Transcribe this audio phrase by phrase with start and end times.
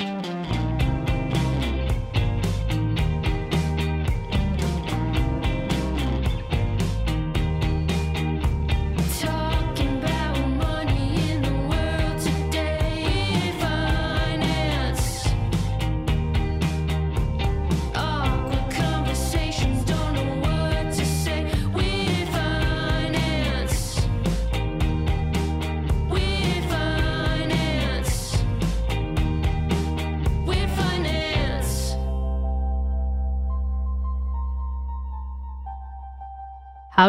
[0.00, 0.59] Talking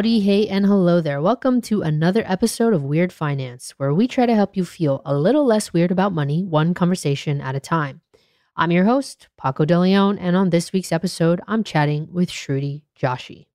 [0.01, 1.21] Howdy, hey, and hello there.
[1.21, 5.15] Welcome to another episode of Weird Finance, where we try to help you feel a
[5.15, 8.01] little less weird about money, one conversation at a time.
[8.55, 12.81] I'm your host, Paco De Leon, and on this week's episode, I'm chatting with Shruti
[12.99, 13.45] Joshi.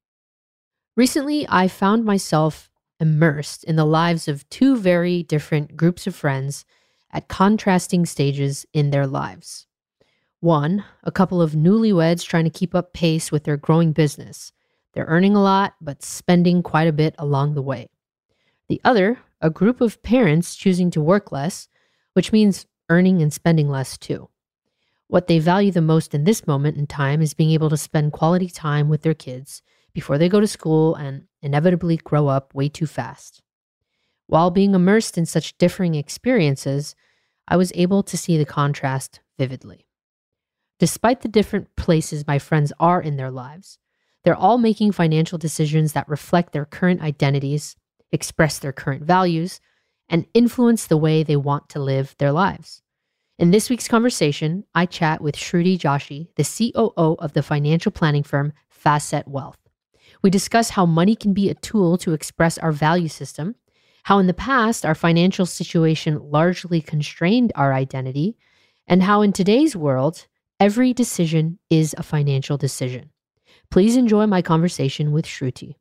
[0.96, 2.70] Recently, I found myself
[3.00, 6.64] immersed in the lives of two very different groups of friends
[7.10, 9.66] at contrasting stages in their lives.
[10.38, 14.52] One, a couple of newlyweds trying to keep up pace with their growing business.
[14.96, 17.90] They're earning a lot, but spending quite a bit along the way.
[18.70, 21.68] The other, a group of parents choosing to work less,
[22.14, 24.30] which means earning and spending less too.
[25.06, 28.12] What they value the most in this moment in time is being able to spend
[28.12, 29.60] quality time with their kids
[29.92, 33.42] before they go to school and inevitably grow up way too fast.
[34.28, 36.96] While being immersed in such differing experiences,
[37.46, 39.88] I was able to see the contrast vividly.
[40.78, 43.78] Despite the different places my friends are in their lives,
[44.26, 47.76] they're all making financial decisions that reflect their current identities,
[48.10, 49.60] express their current values,
[50.08, 52.82] and influence the way they want to live their lives.
[53.38, 58.24] In this week's conversation, I chat with Shruti Joshi, the COO of the financial planning
[58.24, 59.60] firm Facet Wealth.
[60.22, 63.54] We discuss how money can be a tool to express our value system,
[64.02, 68.36] how in the past our financial situation largely constrained our identity,
[68.88, 70.26] and how in today's world,
[70.58, 73.10] every decision is a financial decision.
[73.70, 75.74] Please enjoy my conversation with Shruti.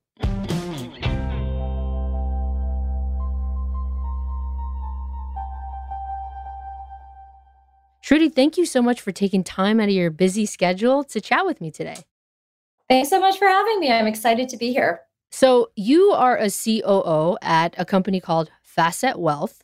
[8.05, 11.43] Shruti, thank you so much for taking time out of your busy schedule to chat
[11.43, 11.97] with me today.
[12.87, 13.91] Thanks so much for having me.
[13.91, 15.01] I'm excited to be here.
[15.31, 19.63] So, you are a COO at a company called Facet Wealth.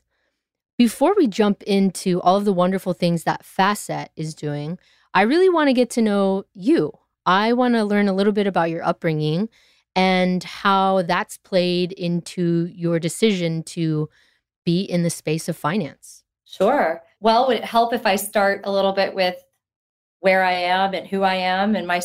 [0.76, 4.80] Before we jump into all of the wonderful things that Facet is doing,
[5.14, 6.92] I really want to get to know you.
[7.26, 9.50] I want to learn a little bit about your upbringing
[9.96, 14.10] and how that's played into your decision to
[14.66, 16.24] be in the space of finance.
[16.46, 17.02] Sure.
[17.20, 19.36] Well, would it help if I start a little bit with
[20.20, 22.02] where I am and who I am and my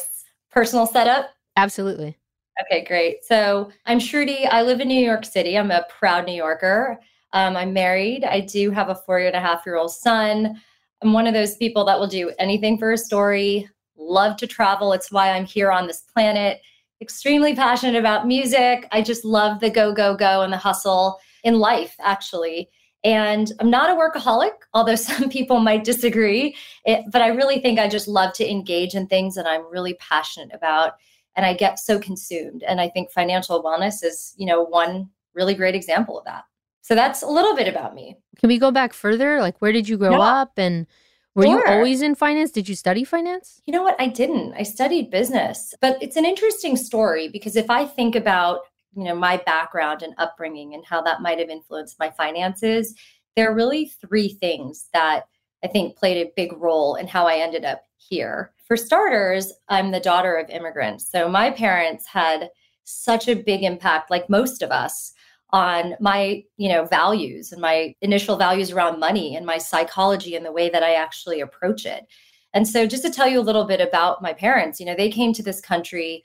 [0.50, 1.30] personal setup?
[1.56, 2.16] Absolutely.
[2.62, 3.24] Okay, great.
[3.24, 4.48] So I'm Shruti.
[4.50, 5.58] I live in New York City.
[5.58, 6.98] I'm a proud New Yorker.
[7.32, 8.24] Um, I'm married.
[8.24, 10.60] I do have a four and a half year old son.
[11.02, 14.92] I'm one of those people that will do anything for a story, love to travel.
[14.92, 16.60] It's why I'm here on this planet.
[17.00, 18.86] Extremely passionate about music.
[18.92, 22.70] I just love the go, go, go and the hustle in life, actually.
[23.04, 26.56] And I'm not a workaholic, although some people might disagree.
[26.84, 29.94] It, but I really think I just love to engage in things that I'm really
[29.94, 30.94] passionate about.
[31.36, 32.62] And I get so consumed.
[32.62, 36.44] And I think financial wellness is, you know, one really great example of that.
[36.80, 38.16] So that's a little bit about me.
[38.38, 39.40] Can we go back further?
[39.40, 40.20] Like, where did you grow Yeah.
[40.20, 40.86] up and
[41.36, 42.50] Were you always in finance?
[42.50, 43.60] Did you study finance?
[43.66, 43.94] You know what?
[44.00, 44.54] I didn't.
[44.54, 48.60] I studied business, but it's an interesting story because if I think about,
[48.96, 52.94] you know, my background and upbringing and how that might have influenced my finances,
[53.36, 55.24] there are really three things that
[55.62, 58.52] I think played a big role in how I ended up here.
[58.66, 61.10] For starters, I'm the daughter of immigrants.
[61.10, 62.48] So my parents had
[62.84, 65.12] such a big impact like most of us
[65.50, 70.44] on my you know values and my initial values around money and my psychology and
[70.44, 72.06] the way that i actually approach it.
[72.54, 75.10] And so just to tell you a little bit about my parents you know they
[75.10, 76.24] came to this country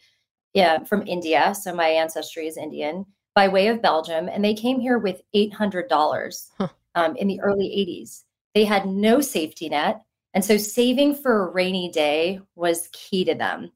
[0.54, 1.54] yeah, from india.
[1.60, 6.48] So my ancestry is indian by way of belgium and they came here with $800
[6.58, 6.68] Huh.
[6.96, 8.24] um, in the early 80s
[8.56, 10.02] they had no safety net
[10.34, 13.72] and so saving for a rainy day was key to them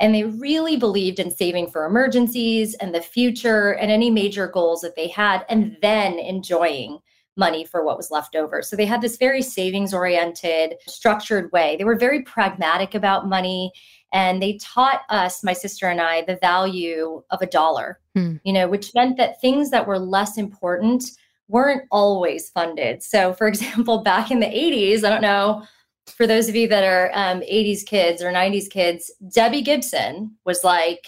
[0.00, 4.80] and they really believed in saving for emergencies and the future and any major goals
[4.82, 6.98] that they had, and then enjoying
[7.36, 8.62] money for what was left over.
[8.62, 11.76] So they had this very savings oriented, structured way.
[11.76, 13.72] They were very pragmatic about money.
[14.12, 18.36] And they taught us, my sister and I, the value of a dollar, Hmm.
[18.44, 21.04] you know, which meant that things that were less important
[21.48, 23.02] weren't always funded.
[23.02, 25.64] So, for example, back in the 80s, I don't know
[26.08, 30.62] for those of you that are um, 80s kids or 90s kids, Debbie Gibson was
[30.64, 31.06] like,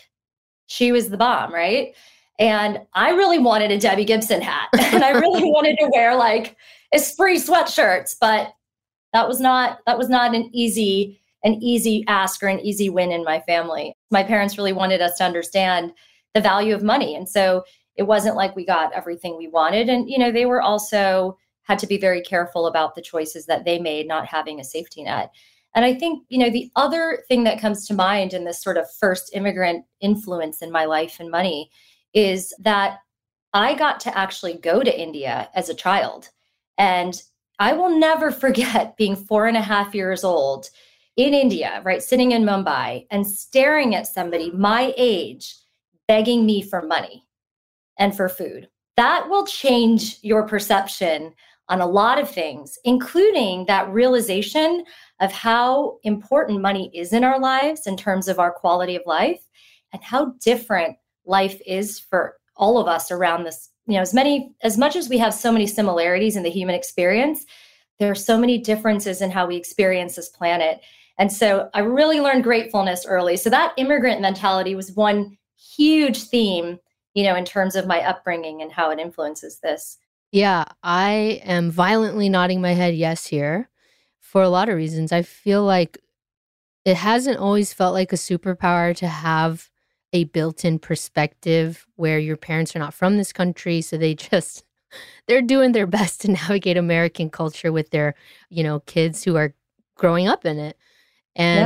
[0.66, 1.94] she was the bomb, right?
[2.38, 4.68] And I really wanted a Debbie Gibson hat.
[4.92, 6.56] and I really wanted to wear like
[6.92, 8.52] Esprit sweatshirts, but
[9.12, 13.12] that was not that was not an easy an easy ask or an easy win
[13.12, 13.94] in my family.
[14.10, 15.92] My parents really wanted us to understand
[16.34, 17.14] the value of money.
[17.14, 17.64] And so
[17.96, 19.88] it wasn't like we got everything we wanted.
[19.88, 21.36] And, you know, they were also
[21.68, 25.02] had to be very careful about the choices that they made, not having a safety
[25.02, 25.30] net.
[25.74, 28.78] And I think, you know, the other thing that comes to mind in this sort
[28.78, 31.70] of first immigrant influence in my life and money
[32.14, 32.98] is that
[33.52, 36.30] I got to actually go to India as a child.
[36.78, 37.20] And
[37.58, 40.70] I will never forget being four and a half years old
[41.16, 45.54] in India, right, sitting in Mumbai and staring at somebody my age
[46.06, 47.24] begging me for money
[47.98, 48.68] and for food.
[48.96, 51.34] That will change your perception
[51.68, 54.84] on a lot of things, including that realization
[55.20, 59.40] of how important money is in our lives in terms of our quality of life
[59.92, 63.70] and how different life is for all of us around this.
[63.86, 66.74] You know, as many, as much as we have so many similarities in the human
[66.74, 67.46] experience,
[67.98, 70.80] there are so many differences in how we experience this planet.
[71.18, 73.36] And so I really learned gratefulness early.
[73.36, 76.78] So that immigrant mentality was one huge theme,
[77.14, 79.98] you know, in terms of my upbringing and how it influences this.
[80.30, 83.70] Yeah, I am violently nodding my head yes here
[84.20, 85.10] for a lot of reasons.
[85.10, 85.98] I feel like
[86.84, 89.70] it hasn't always felt like a superpower to have
[90.12, 93.80] a built in perspective where your parents are not from this country.
[93.80, 94.64] So they just,
[95.26, 98.14] they're doing their best to navigate American culture with their,
[98.50, 99.54] you know, kids who are
[99.96, 100.76] growing up in it.
[101.36, 101.60] And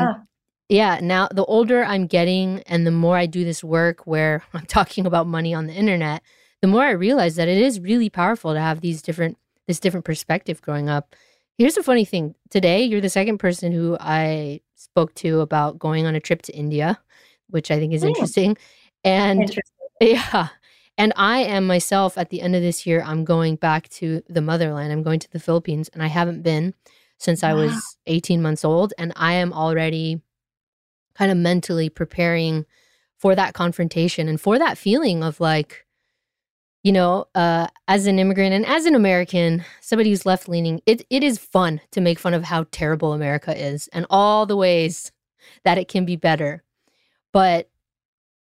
[0.69, 0.94] yeah.
[0.97, 4.67] yeah, now the older I'm getting and the more I do this work where I'm
[4.67, 6.23] talking about money on the internet,
[6.62, 9.37] the more I realize that it is really powerful to have these different
[9.67, 11.14] this different perspective growing up.
[11.59, 12.35] Here's a funny thing.
[12.50, 16.53] Today, you're the second person who I spoke to about going on a trip to
[16.53, 16.99] India,
[17.49, 18.09] which I think is Hmm.
[18.09, 18.56] interesting.
[19.05, 19.76] And Interesting.
[20.00, 20.49] yeah.
[20.99, 24.41] And I am myself at the end of this year, I'm going back to the
[24.43, 24.93] motherland.
[24.93, 26.75] I'm going to the Philippines, and I haven't been
[27.19, 28.93] since I was 18 months old.
[28.99, 30.21] And I am already
[31.14, 32.66] kind of mentally preparing
[33.16, 35.87] for that confrontation and for that feeling of like,
[36.83, 41.07] you know, uh, as an immigrant and as an American, somebody who's left leaning, it,
[41.11, 45.12] it is fun to make fun of how terrible America is and all the ways
[45.65, 46.65] that it can be better.
[47.33, 47.71] But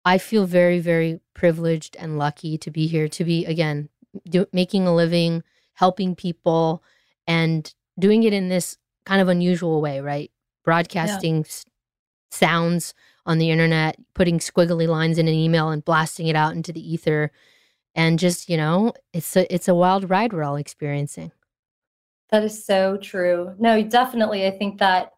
[0.04, 3.90] I feel very, very privileged and lucky to be here, to be, again,
[4.28, 5.42] do, making a living,
[5.74, 6.82] helping people,
[7.26, 10.30] and doing it in this kind of unusual way, right?
[10.64, 11.66] Broadcasting s-
[12.30, 12.94] sounds
[13.26, 16.92] on the internet, putting squiggly lines in an email and blasting it out into the
[16.92, 17.30] ether.
[17.94, 21.32] And just, you know, it's a it's a wild ride we're all experiencing.
[22.30, 23.54] That is so true.
[23.58, 24.46] No, definitely.
[24.46, 25.12] I think that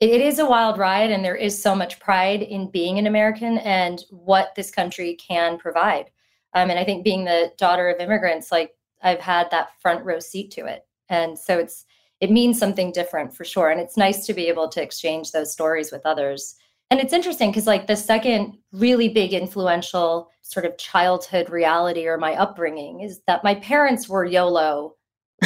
[0.00, 3.58] it, is a wild ride, and there is so much pride in being an American
[3.58, 6.10] and what this country can provide.
[6.52, 10.18] Um, and I think being the daughter of immigrants, like I've had that front row
[10.18, 11.86] seat to it, and so it's
[12.20, 13.70] it means something different for sure.
[13.70, 16.56] And it's nice to be able to exchange those stories with others.
[16.94, 22.16] And it's interesting because, like, the second really big influential sort of childhood reality or
[22.18, 24.94] my upbringing is that my parents were YOLO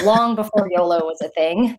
[0.05, 1.79] long before YOLO was a thing.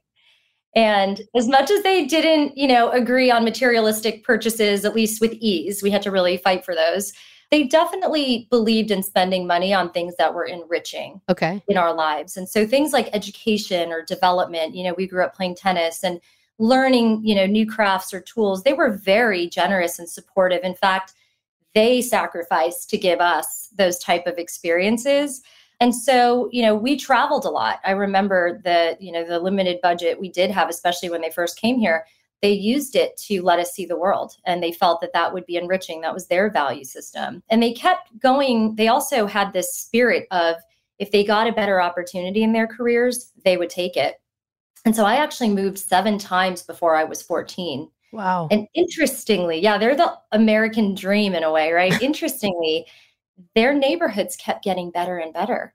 [0.76, 5.34] And as much as they didn't, you know, agree on materialistic purchases, at least with
[5.34, 7.14] ease, we had to really fight for those.
[7.52, 11.62] They definitely believed in spending money on things that were enriching Okay.
[11.68, 12.38] in our lives.
[12.38, 16.20] And so things like education or development, you know, we grew up playing tennis and
[16.60, 20.64] learning, you know, new crafts or tools, they were very generous and supportive.
[20.64, 21.14] In fact,
[21.74, 25.42] they sacrificed to give us those type of experiences.
[25.80, 27.80] And so, you know, we traveled a lot.
[27.86, 31.58] I remember the, you know, the limited budget we did have, especially when they first
[31.58, 32.06] came here.
[32.42, 35.46] They used it to let us see the world and they felt that that would
[35.46, 36.02] be enriching.
[36.02, 37.44] That was their value system.
[37.50, 38.76] And they kept going.
[38.76, 40.56] They also had this spirit of
[41.00, 44.22] if they got a better opportunity in their careers, they would take it.
[44.86, 47.90] And so I actually moved seven times before I was 14.
[48.12, 48.48] Wow.
[48.50, 52.02] And interestingly, yeah, they're the American dream in a way, right?
[52.02, 52.86] interestingly,
[53.56, 55.74] their neighborhoods kept getting better and better.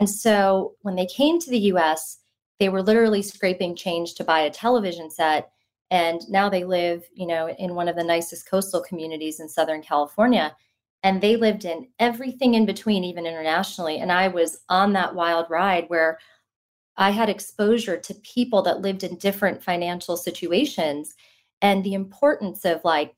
[0.00, 2.18] And so when they came to the US,
[2.58, 5.50] they were literally scraping change to buy a television set.
[5.90, 9.82] And now they live, you know, in one of the nicest coastal communities in Southern
[9.82, 10.56] California.
[11.02, 13.98] And they lived in everything in between, even internationally.
[13.98, 16.18] And I was on that wild ride where
[16.96, 21.14] I had exposure to people that lived in different financial situations
[21.60, 23.14] and the importance of like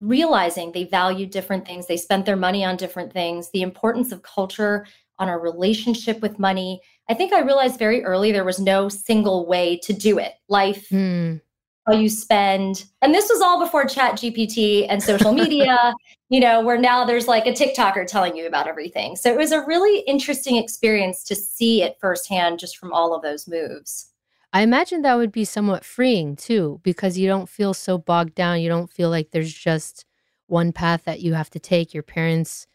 [0.00, 4.22] realizing they value different things, they spent their money on different things, the importance of
[4.22, 4.86] culture
[5.18, 6.80] on our relationship with money.
[7.08, 10.34] I think I realized very early there was no single way to do it.
[10.48, 11.36] Life, Hmm.
[11.86, 12.84] How you spend.
[13.02, 15.94] And this was all before Chat GPT and social media,
[16.28, 19.16] you know, where now there's like a TikToker telling you about everything.
[19.16, 23.22] So it was a really interesting experience to see it firsthand just from all of
[23.22, 24.10] those moves.
[24.52, 28.60] I imagine that would be somewhat freeing too, because you don't feel so bogged down.
[28.60, 30.06] You don't feel like there's just
[30.46, 31.92] one path that you have to take.
[31.92, 32.66] Your parents,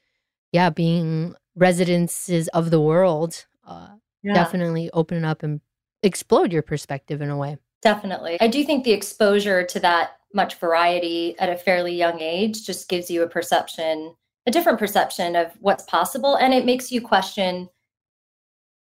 [0.52, 3.88] yeah, being residences of the world, uh,
[4.24, 5.60] definitely open up and
[6.04, 7.58] explode your perspective in a way.
[7.82, 8.38] Definitely.
[8.40, 12.88] I do think the exposure to that much variety at a fairly young age just
[12.90, 16.36] gives you a perception, a different perception of what's possible.
[16.36, 17.70] And it makes you question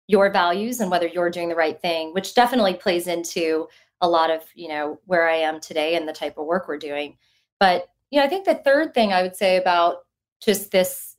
[0.09, 3.69] your values and whether you're doing the right thing, which definitely plays into
[4.01, 6.79] a lot of, you know, where I am today and the type of work we're
[6.79, 7.17] doing.
[7.61, 9.99] But, you know, I think the third thing I would say about
[10.41, 11.17] just this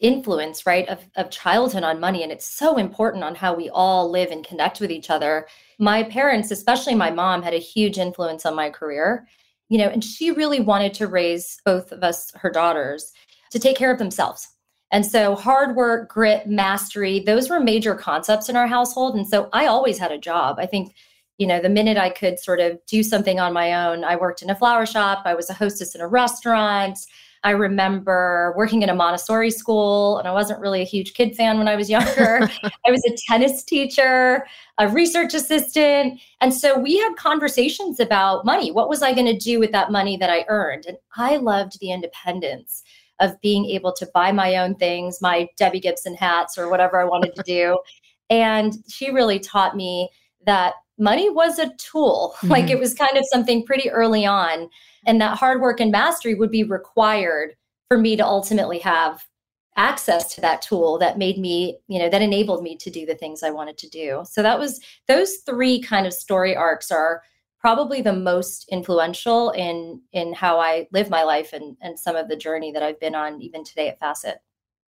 [0.00, 4.10] influence, right, of, of childhood on money, and it's so important on how we all
[4.10, 5.46] live and connect with each other.
[5.78, 9.28] My parents, especially my mom, had a huge influence on my career,
[9.68, 13.12] you know, and she really wanted to raise both of us, her daughters,
[13.50, 14.48] to take care of themselves.
[14.90, 19.14] And so hard work, grit, mastery, those were major concepts in our household.
[19.14, 20.56] And so I always had a job.
[20.58, 20.94] I think,
[21.36, 24.42] you know, the minute I could sort of do something on my own, I worked
[24.42, 26.98] in a flower shop, I was a hostess in a restaurant.
[27.44, 31.58] I remember working in a Montessori school, and I wasn't really a huge kid fan
[31.58, 32.48] when I was younger.
[32.86, 34.46] I was a tennis teacher,
[34.78, 36.20] a research assistant.
[36.40, 38.72] And so we had conversations about money.
[38.72, 40.86] What was I going to do with that money that I earned?
[40.86, 42.82] And I loved the independence
[43.20, 47.04] of being able to buy my own things, my Debbie Gibson hats or whatever I
[47.04, 47.78] wanted to do.
[48.30, 50.10] And she really taught me
[50.44, 52.34] that money was a tool.
[52.42, 52.72] Like Mhm.
[52.72, 54.68] it was kind of something pretty early on.
[55.06, 57.54] And that hard work and mastery would be required
[57.88, 59.24] for me to ultimately have
[59.76, 63.14] access to that tool that made me, you know, that enabled me to do the
[63.14, 64.22] things I wanted to do.
[64.28, 67.22] So that was those three kind of story arcs are
[67.60, 72.28] probably the most influential in in how I live my life and and some of
[72.28, 74.38] the journey that I've been on even today at Facet.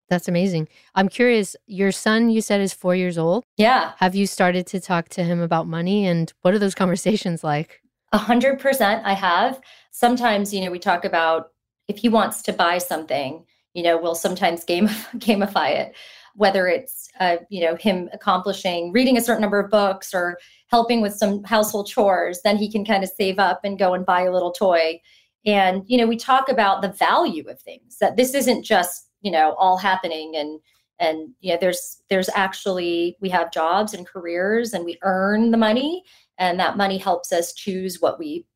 [0.08, 0.68] That's amazing.
[0.94, 3.44] I'm curious, your son, you said, is four years old.
[3.58, 6.06] Yeah, Have you started to talk to him about money?
[6.06, 7.82] And what are those conversations like?
[8.12, 9.60] A hundred percent I have.
[9.90, 11.50] Sometimes, you know, we talk about
[11.88, 15.94] if he wants to buy something, you know, we'll sometimes game gamify it,
[16.34, 20.38] whether it's uh, you know, him accomplishing reading a certain number of books or
[20.68, 24.06] helping with some household chores, then he can kind of save up and go and
[24.06, 25.00] buy a little toy.
[25.46, 29.30] And, you know, we talk about the value of things, that this isn't just, you
[29.30, 30.60] know, all happening and
[31.00, 35.56] and you know there's there's actually we have jobs and careers and we earn the
[35.56, 36.02] money
[36.38, 38.46] and that money helps us choose what we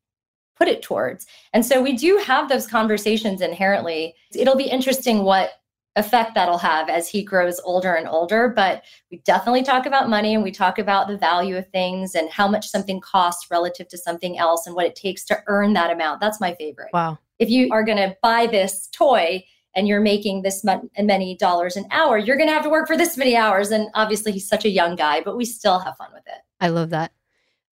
[0.55, 1.25] put it towards.
[1.53, 4.15] And so we do have those conversations inherently.
[4.35, 5.51] It'll be interesting what
[5.95, 10.33] effect that'll have as he grows older and older, but we definitely talk about money
[10.33, 13.97] and we talk about the value of things and how much something costs relative to
[13.97, 16.19] something else and what it takes to earn that amount.
[16.19, 16.89] That's my favorite.
[16.93, 17.19] Wow.
[17.37, 19.43] If you are going to buy this toy
[19.75, 20.65] and you're making this
[20.97, 23.89] many dollars an hour, you're going to have to work for this many hours and
[23.93, 26.41] obviously he's such a young guy, but we still have fun with it.
[26.59, 27.11] I love that.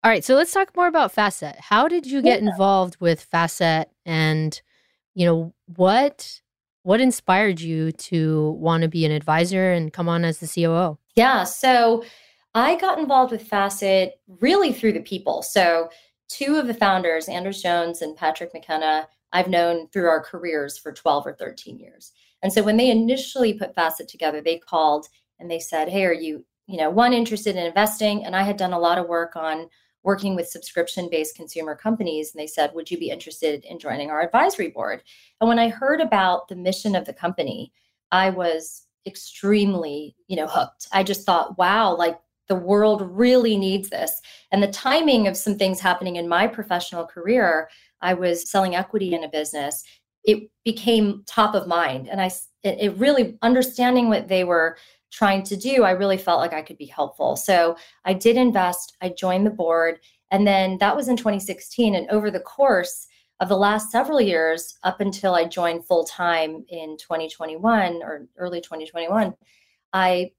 [0.03, 1.55] All right, so let's talk more about Facet.
[1.59, 2.49] How did you get Yeah.
[2.49, 4.59] involved with Facet and
[5.13, 6.41] you know, what
[6.83, 10.97] what inspired you to want to be an advisor and come on as the COO?
[11.15, 11.43] Yeah.
[11.43, 12.03] So
[12.55, 15.43] I got involved with Facet really through the people.
[15.43, 15.89] So
[16.29, 20.91] two of the founders, Anders Jones and Patrick McKenna, I've known through our careers for
[20.91, 22.13] 12 or 13 years.
[22.41, 25.07] And so when they initially put Facet together, they called
[25.39, 28.25] and they said, Hey, are you, you know, one interested in investing?
[28.25, 29.69] And I had done a lot of work on
[30.03, 32.33] working with subscription based consumer companies.
[32.33, 35.03] And they said, Would you be interested in joining our advisory board?
[35.39, 37.71] And when I heard about the mission of the company,
[38.11, 40.87] I was extremely, you know, hooked.
[40.91, 44.21] I just thought, wow, like the world really needs this.
[44.51, 47.69] And the timing of some things happening in my professional career,
[48.01, 49.83] I was selling equity in a business.
[50.23, 52.09] It became top of mind.
[52.09, 52.27] And I,
[52.63, 54.77] it, it really understanding what they were
[55.11, 57.35] trying to do, I really felt like I could be helpful.
[57.35, 57.75] So
[58.05, 59.99] I did invest, I joined the board.
[60.31, 61.93] And then that was in 2016.
[61.93, 63.07] And over the course
[63.41, 68.61] of the last several years, up until I joined full time in 2021 or early
[68.61, 69.33] 2021,
[69.93, 70.31] I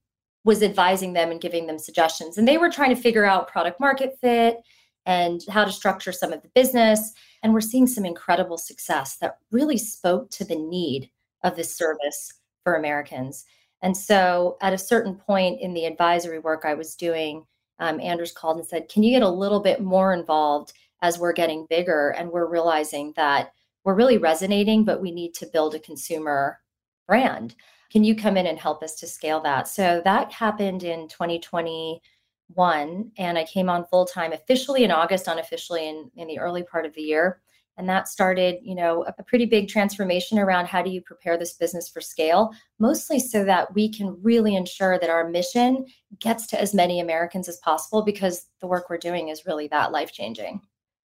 [0.44, 2.38] was advising them and giving them suggestions.
[2.38, 4.56] And they were trying to figure out product market fit
[5.04, 7.12] and how to structure some of the business.
[7.42, 11.10] And we're seeing some incredible success that really spoke to the need
[11.42, 13.44] of this service for Americans.
[13.82, 17.44] And so at a certain point in the advisory work I was doing,
[17.80, 20.72] um, Anders called and said, Can you get a little bit more involved
[21.02, 23.52] as we're getting bigger and we're realizing that
[23.84, 26.60] we're really resonating, but we need to build a consumer
[27.08, 27.56] brand?
[27.90, 29.66] Can you come in and help us to scale that?
[29.66, 33.10] So that happened in 2021.
[33.18, 36.86] And I came on full time officially in August, unofficially in, in the early part
[36.86, 37.42] of the year
[37.82, 41.36] and that started you know a, a pretty big transformation around how do you prepare
[41.36, 45.84] this business for scale mostly so that we can really ensure that our mission
[46.20, 49.90] gets to as many americans as possible because the work we're doing is really that
[49.90, 50.60] life changing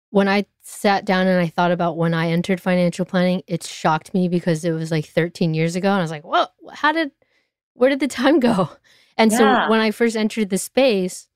[0.10, 4.13] When I sat down and I thought about when I entered financial planning, it shocked
[4.13, 5.89] me because it was like 13 years ago.
[5.89, 7.12] And I was like, whoa, how did,
[7.74, 8.69] where did the time go?
[9.17, 9.38] And Yeah.
[9.38, 11.27] so when I first entered the space,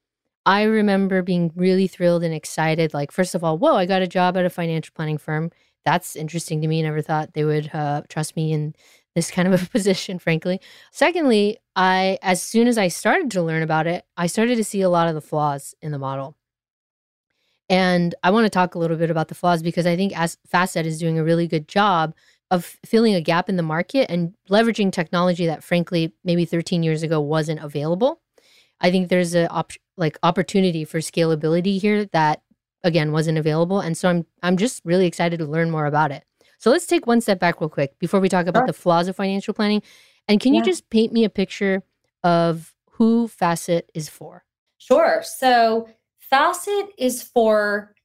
[0.45, 2.93] I remember being really thrilled and excited.
[2.93, 5.51] Like, first of all, whoa, I got a job at a financial planning firm.
[5.85, 6.81] That's interesting to me.
[6.81, 8.75] Never thought they would uh, trust me in
[9.15, 10.59] this kind of a position, frankly.
[10.91, 14.81] Secondly, I, as soon as I started to learn about it, I started to see
[14.81, 16.35] a lot of the flaws in the model.
[17.69, 20.37] And I want to talk a little bit about the flaws because I think as
[20.45, 22.13] Facet is doing a really good job
[22.49, 27.01] of filling a gap in the market and leveraging technology that frankly maybe 13 years
[27.01, 28.19] ago wasn't available.
[28.81, 32.41] I think there's a op- like opportunity for scalability here that
[32.83, 36.23] again wasn't available and so I'm I'm just really excited to learn more about it.
[36.57, 38.67] So let's take one step back real quick before we talk about Sure.
[38.67, 39.81] the flaws of financial planning.
[40.27, 41.81] And can you just paint me a picture
[42.23, 44.43] of who Facet is for?
[44.77, 45.23] Sure.
[45.23, 45.89] So
[46.19, 47.95] Facet is for,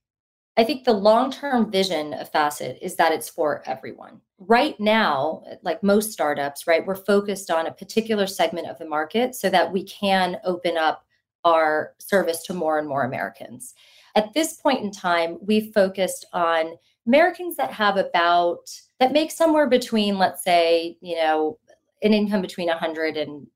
[0.57, 4.23] I think the long term vision of Facet is that it's for everyone.
[4.39, 9.35] Right now, like most startups, right, we're focused on a particular segment of the market
[9.35, 11.05] so that we can open up
[11.45, 13.73] our service to more and more Americans.
[14.15, 16.75] At this point in time, we've focused on
[17.07, 18.69] Americans that have about,
[19.01, 21.59] that make somewhere between, let's say, you know,
[22.03, 23.47] an income between 100 and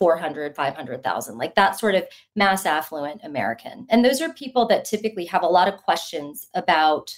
[0.00, 3.86] 400, 500,000, like that sort of mass affluent American.
[3.88, 7.16] And those are people that typically have a lot of questions about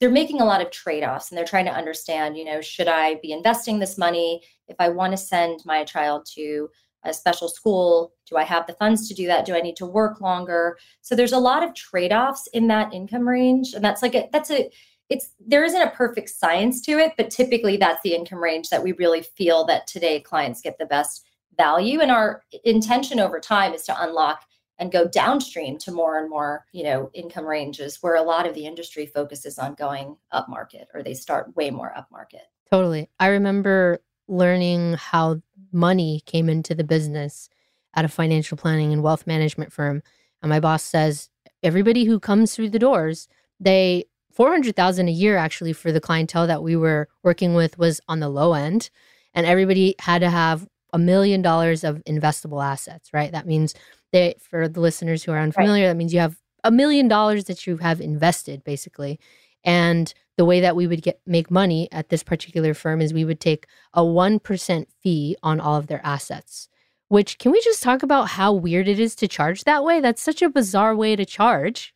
[0.00, 3.16] they're making a lot of trade-offs and they're trying to understand, you know, should I
[3.16, 6.68] be investing this money if I want to send my child to
[7.04, 9.44] a special school, do I have the funds to do that?
[9.44, 10.76] Do I need to work longer?
[11.00, 14.50] So there's a lot of trade-offs in that income range and that's like a that's
[14.50, 14.70] a
[15.08, 18.82] it's there isn't a perfect science to it, but typically that's the income range that
[18.82, 21.24] we really feel that today clients get the best
[21.56, 24.44] value and our intention over time is to unlock
[24.78, 28.54] and go downstream to more and more you know income ranges where a lot of
[28.54, 33.08] the industry focuses on going up market or they start way more up market Totally.
[33.18, 35.40] I remember learning how
[35.72, 37.48] money came into the business
[37.94, 40.02] at a financial planning and wealth management firm.
[40.42, 41.30] And my boss says
[41.62, 46.62] everybody who comes through the doors, they 400,000 a year actually for the clientele that
[46.62, 48.90] we were working with was on the low end
[49.34, 53.32] and everybody had to have a million dollars of investable assets, right?
[53.32, 53.74] That means
[54.12, 57.66] they for the listeners who are unfamiliar, that means you have a million dollars that
[57.66, 59.18] you have invested basically.
[59.64, 63.24] And the way that we would get make money at this particular firm is we
[63.24, 66.68] would take a 1% fee on all of their assets.
[67.08, 70.00] Which can we just talk about how weird it is to charge that way?
[70.00, 71.92] That's such a bizarre way to charge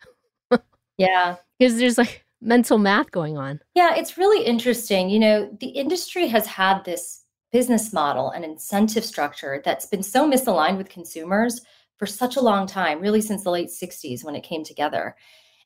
[0.98, 3.61] yeah because there's like mental math going on.
[3.74, 7.21] yeah it's really interesting you know the industry has had this
[7.52, 11.60] business model and incentive structure that's been so misaligned with consumers
[11.98, 15.14] for such a long time really since the late 60s when it came together.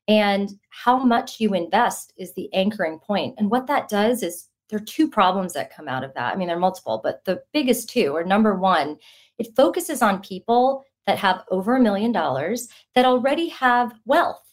[0.08, 3.34] And how much you invest is the anchoring point.
[3.38, 6.34] and what that does is there are two problems that come out of that.
[6.34, 8.98] I mean there are multiple but the biggest two are number one
[9.38, 14.45] it focuses on people that have over a million dollars that already have wealth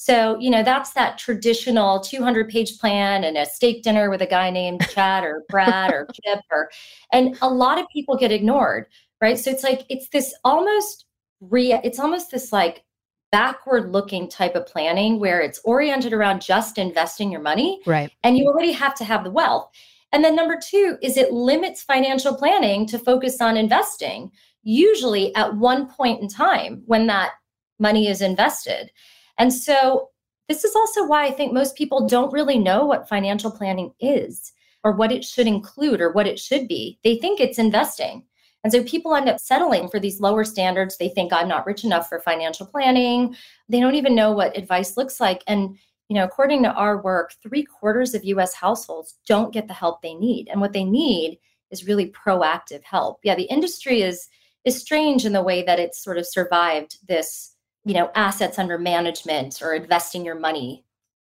[0.00, 4.26] so, you know, that's that traditional 200 page plan and a steak dinner with a
[4.26, 6.70] guy named Chad or Brad or Chip or,
[7.12, 8.86] and a lot of people get ignored,
[9.20, 9.36] right?
[9.36, 11.06] So it's like, it's this almost
[11.40, 12.84] re, it's almost this like
[13.32, 18.12] backward looking type of planning where it's oriented around just investing your money Right.
[18.22, 19.68] and you already have to have the wealth.
[20.12, 24.30] And then number two is it limits financial planning to focus on investing,
[24.62, 27.32] usually at one point in time when that
[27.80, 28.92] money is invested.
[29.38, 30.10] And so
[30.48, 34.52] this is also why I think most people don't really know what financial planning is
[34.84, 36.98] or what it should include or what it should be.
[37.04, 38.24] They think it's investing.
[38.64, 40.96] And so people end up settling for these lower standards.
[40.96, 43.36] They think I'm not rich enough for financial planning.
[43.68, 45.42] They don't even know what advice looks like.
[45.46, 45.76] And
[46.08, 50.00] you know, according to our work, three quarters of US households don't get the help
[50.00, 50.48] they need.
[50.48, 51.38] And what they need
[51.70, 53.20] is really proactive help.
[53.22, 54.28] Yeah, the industry is
[54.64, 58.78] is strange in the way that it's sort of survived this, you know, assets under
[58.78, 60.84] management or investing your money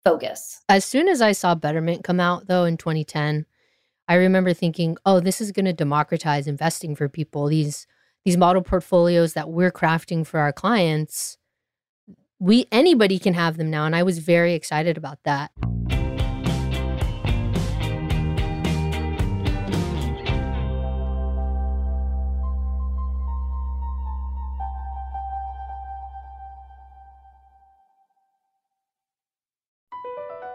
[0.04, 0.62] focus.
[0.70, 3.46] As soon as I saw Betterment come out, though, in 2010,
[4.08, 7.48] I remember thinking, "Oh, this is going to democratize investing for people.
[7.48, 7.86] These
[8.26, 11.38] these model portfolios that we're crafting for our clients,
[12.40, 15.52] we anybody can have them now." And I was very excited about that.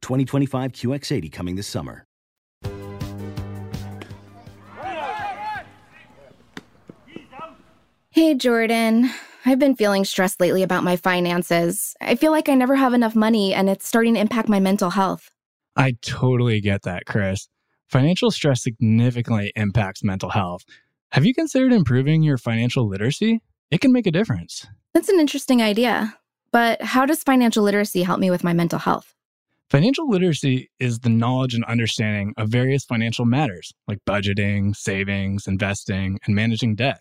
[0.00, 2.04] 2025 QX80 coming this summer.
[8.12, 9.10] Hey, Jordan.
[9.46, 11.94] I've been feeling stressed lately about my finances.
[12.00, 14.90] I feel like I never have enough money and it's starting to impact my mental
[14.90, 15.30] health.
[15.76, 17.48] I totally get that, Chris.
[17.88, 20.64] Financial stress significantly impacts mental health.
[21.12, 23.40] Have you considered improving your financial literacy?
[23.70, 24.66] It can make a difference.
[24.92, 26.14] That's an interesting idea.
[26.52, 29.14] But how does financial literacy help me with my mental health?
[29.70, 36.18] Financial literacy is the knowledge and understanding of various financial matters like budgeting, savings, investing,
[36.26, 37.00] and managing debt.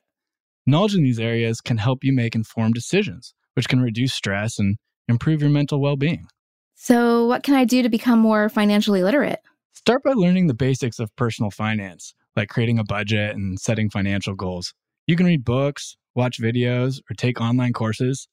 [0.68, 4.78] Knowledge in these areas can help you make informed decisions, which can reduce stress and
[5.08, 6.28] improve your mental well being.
[6.76, 9.40] So, what can I do to become more financially literate?
[9.74, 14.36] Start by learning the basics of personal finance, like creating a budget and setting financial
[14.36, 14.76] goals.
[15.08, 18.28] You can read books, watch videos, or take online courses.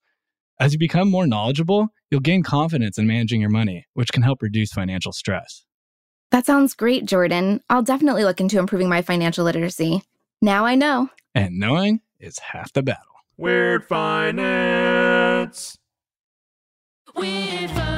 [0.59, 4.41] As you become more knowledgeable, you'll gain confidence in managing your money, which can help
[4.41, 5.65] reduce financial stress.
[6.31, 7.61] That sounds great, Jordan.
[7.69, 10.03] I'll definitely look into improving my financial literacy.
[10.41, 11.11] Now I know.
[11.35, 13.03] And knowing is half the battle.
[13.37, 15.77] Weird Finance.
[17.15, 17.96] Weird Finance.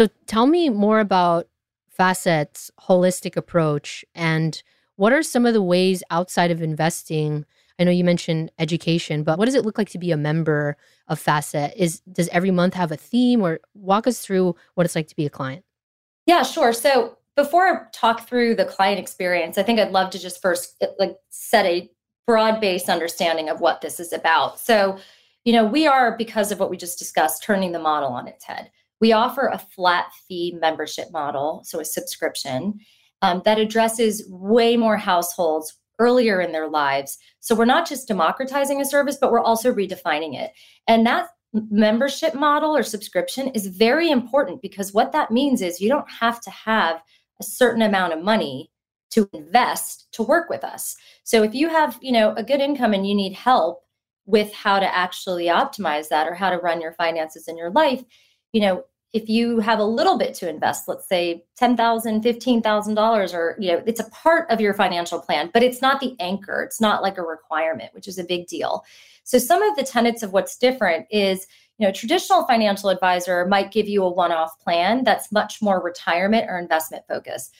[0.00, 1.48] So tell me more about
[1.88, 4.62] Facet's holistic approach and
[4.94, 7.44] what are some of the ways outside of investing?
[7.78, 10.76] I know you mentioned education, but what does it look like to be a member
[11.06, 11.72] of Facet?
[11.76, 15.16] Is does every month have a theme or walk us through what it's like to
[15.16, 15.64] be a client?
[16.26, 16.72] Yeah, sure.
[16.72, 20.76] So before I talk through the client experience, I think I'd love to just first
[20.82, 21.88] uh, like set a
[22.26, 24.58] broad-based understanding of what this is about.
[24.58, 24.98] So,
[25.44, 28.44] you know, we are because of what we just discussed turning the model on its
[28.44, 28.70] head.
[29.00, 32.80] We offer a flat fee membership model, so a subscription
[33.22, 37.18] um, that addresses way more households earlier in their lives.
[37.40, 40.52] So we're not just democratizing a service, but we're also redefining it.
[40.86, 45.88] And that membership model or subscription is very important because what that means is you
[45.88, 47.02] don't have to have
[47.40, 48.70] a certain amount of money
[49.10, 50.94] to invest to work with us.
[51.24, 53.82] So if you have, you know, a good income and you need help
[54.26, 58.04] with how to actually optimize that or how to run your finances in your life,
[58.52, 58.84] you know,
[59.14, 61.76] if you have a little bit to invest, let's say $10,000,
[62.22, 66.14] $15,000 or, you know, it's a part of your financial plan, but it's not the
[66.20, 66.62] anchor.
[66.62, 68.84] It's not like a requirement, which is a big deal.
[69.24, 71.46] So some of the tenets of what's different is,
[71.78, 76.46] you know, traditional financial advisor might give you a one-off plan that's much more retirement
[76.48, 77.54] or investment focused.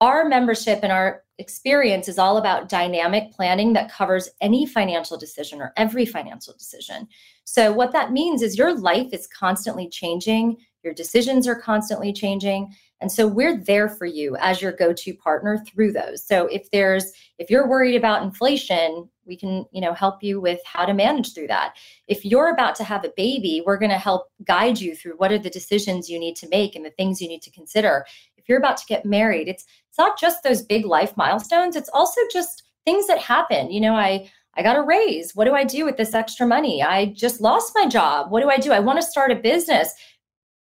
[0.00, 5.60] Our membership and our experience is all about dynamic planning that covers any financial decision
[5.60, 7.08] or every financial decision.
[7.44, 12.74] So, what that means is your life is constantly changing, your decisions are constantly changing.
[13.00, 16.26] And so we're there for you as your go-to partner through those.
[16.26, 20.60] So if there's if you're worried about inflation, we can, you know, help you with
[20.64, 21.74] how to manage through that.
[22.08, 25.32] If you're about to have a baby, we're going to help guide you through what
[25.32, 28.06] are the decisions you need to make and the things you need to consider.
[28.38, 31.90] If you're about to get married, it's it's not just those big life milestones, it's
[31.92, 33.70] also just things that happen.
[33.70, 35.34] You know, I I got a raise.
[35.34, 36.82] What do I do with this extra money?
[36.82, 38.30] I just lost my job.
[38.30, 38.72] What do I do?
[38.72, 39.92] I want to start a business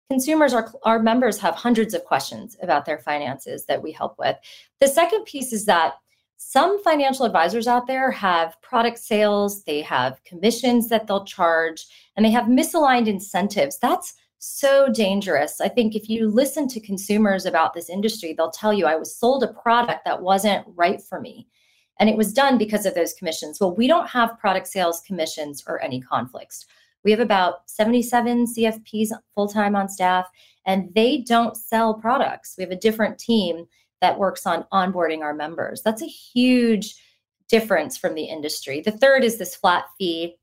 [0.10, 4.36] consumers our, our members have hundreds of questions about their finances that we help with.
[4.80, 5.94] The second piece is that
[6.38, 12.26] some financial advisors out there have product sales they have commissions that they'll charge and
[12.26, 13.78] they have misaligned incentives.
[13.78, 15.62] That's so dangerous.
[15.62, 19.16] I think if you listen to consumers about this industry they'll tell you i was
[19.16, 21.48] sold a product that wasn't right for me.
[22.00, 23.60] And it was done because of those commissions.
[23.60, 26.66] Well we don't have product sales commissions or any conflicts
[27.04, 30.28] we have about 77 CFPs full time on staff,
[30.66, 32.56] and they don't sell products.
[32.58, 33.66] We have a different team
[34.02, 35.82] that works on onboarding our members.
[35.82, 36.96] That's a huge
[37.50, 38.82] difference from the industry.
[38.82, 40.38] The third is this flat fee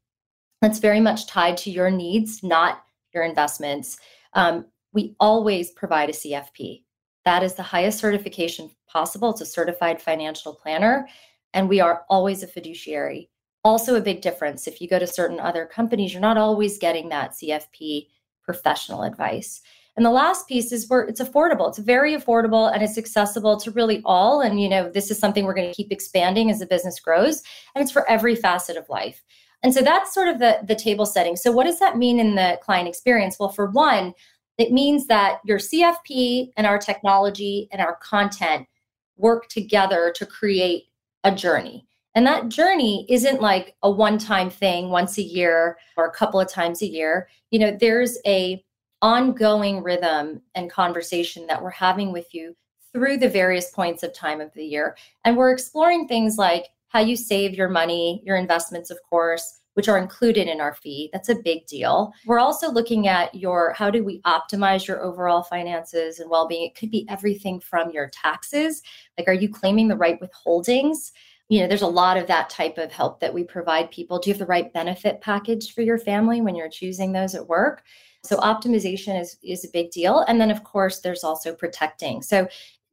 [0.60, 2.82] that's very much tied to your needs, not
[3.14, 3.98] your investments.
[4.32, 6.82] Um, we always provide a CFP.
[7.24, 9.30] That is the highest certification possible.
[9.30, 11.08] It's a certified financial planner,
[11.52, 13.30] and we are always a fiduciary
[13.66, 14.68] also a big difference.
[14.68, 18.06] If you go to certain other companies, you're not always getting that CFP
[18.44, 19.60] professional advice.
[19.96, 21.68] And the last piece is where it's affordable.
[21.68, 24.40] It's very affordable and it's accessible to really all.
[24.40, 27.42] And you know, this is something we're going to keep expanding as the business grows,
[27.74, 29.24] and it's for every facet of life.
[29.64, 31.34] And so that's sort of the the table setting.
[31.34, 33.36] So what does that mean in the client experience?
[33.40, 34.14] Well, for one,
[34.58, 38.68] it means that your CFP and our technology and our content
[39.16, 40.84] work together to create
[41.24, 41.86] a journey.
[42.16, 46.40] And that journey isn't like a one time thing once a year or a couple
[46.40, 47.28] of times a year.
[47.50, 48.64] You know, there's a
[49.02, 52.56] ongoing rhythm and conversation that we're having with you
[52.94, 54.96] through the various points of time of the year.
[55.26, 59.86] And we're exploring things like how you save your money, your investments, of course, which
[59.86, 61.10] are included in our fee.
[61.12, 62.14] That's a big deal.
[62.24, 66.64] We're also looking at your how do we optimize your overall finances and well being?
[66.64, 68.80] It could be everything from your taxes.
[69.18, 71.12] Like, are you claiming the right withholdings?
[71.48, 74.18] You know there's a lot of that type of help that we provide people.
[74.18, 77.46] Do you have the right benefit package for your family when you're choosing those at
[77.46, 77.82] work?
[78.24, 80.20] So optimization is is a big deal.
[80.28, 82.22] And then of course there's also protecting.
[82.22, 82.48] So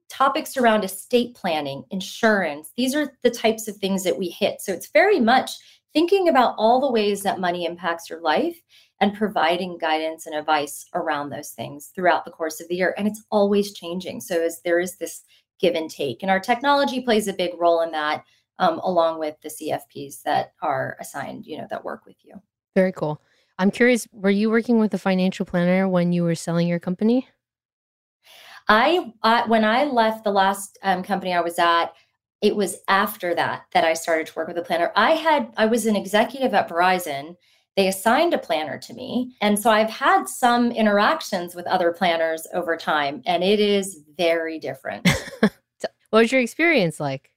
[0.09, 4.61] topics around estate planning insurance these are the types of things that we hit.
[4.61, 5.51] So it's very much
[5.93, 8.59] thinking about all the ways that money impacts your life
[8.99, 12.93] and providing guidance and advice around those things throughout the course of the year.
[12.97, 14.21] And it's always changing.
[14.21, 15.23] So as there is this
[15.59, 18.23] give and take and our technology plays a big role in that
[18.59, 22.41] um, along with the CFPs that are assigned, you know, that work with you.
[22.75, 23.21] Very cool.
[23.59, 27.27] I'm curious, were you working with a financial planner when you were selling your company?
[28.67, 31.93] I, I when I left the last um, company I was at,
[32.41, 34.91] it was after that that I started to work with a planner.
[34.95, 37.35] I had I was an executive at Verizon.
[37.75, 42.47] They assigned a planner to me, and so I've had some interactions with other planners
[42.53, 45.09] over time, and it is very different.
[45.41, 45.51] what
[46.11, 47.32] was your experience like?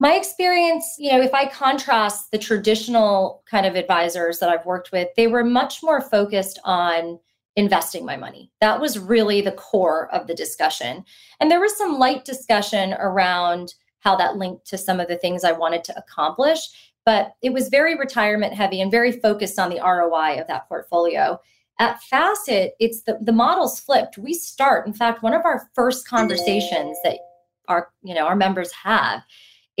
[0.00, 4.92] My experience, you know, if I contrast the traditional kind of advisors that I've worked
[4.92, 7.20] with, they were much more focused on
[7.54, 8.50] investing my money.
[8.62, 11.04] That was really the core of the discussion.
[11.38, 15.44] And there was some light discussion around how that linked to some of the things
[15.44, 16.60] I wanted to accomplish,
[17.04, 21.38] but it was very retirement heavy and very focused on the ROI of that portfolio.
[21.78, 24.16] At Facet, it's the the model's flipped.
[24.18, 27.18] We start, in fact, one of our first conversations that
[27.68, 29.22] our you know our members have,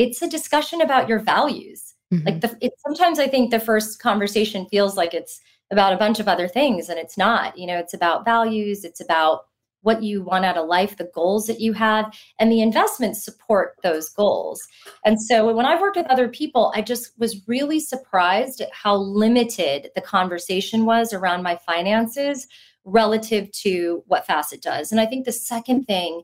[0.00, 1.94] it's a discussion about your values.
[2.12, 2.26] Mm-hmm.
[2.26, 6.18] Like the it, sometimes I think the first conversation feels like it's about a bunch
[6.18, 7.56] of other things and it's not.
[7.58, 9.42] You know, it's about values, it's about
[9.82, 13.74] what you want out of life, the goals that you have, and the investments support
[13.82, 14.66] those goals.
[15.04, 18.96] And so when I've worked with other people, I just was really surprised at how
[18.96, 22.46] limited the conversation was around my finances
[22.84, 24.92] relative to what Facet does.
[24.92, 26.22] And I think the second thing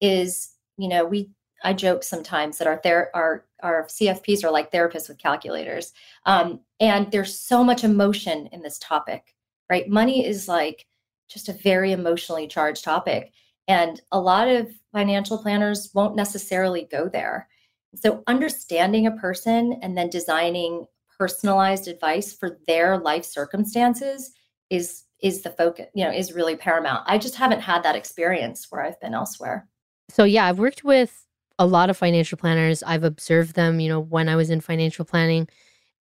[0.00, 1.30] is, you know, we
[1.64, 5.92] I joke sometimes that our ther- our our CFPs are like therapists with calculators,
[6.26, 9.34] um, and there's so much emotion in this topic,
[9.70, 9.88] right?
[9.88, 10.86] Money is like
[11.28, 13.32] just a very emotionally charged topic,
[13.68, 17.48] and a lot of financial planners won't necessarily go there.
[17.94, 20.86] So understanding a person and then designing
[21.18, 24.32] personalized advice for their life circumstances
[24.70, 25.86] is is the focus.
[25.94, 27.04] You know, is really paramount.
[27.06, 29.68] I just haven't had that experience where I've been elsewhere.
[30.10, 31.26] So yeah, I've worked with
[31.62, 32.82] a lot of financial planners.
[32.82, 35.48] I've observed them, you know, when I was in financial planning,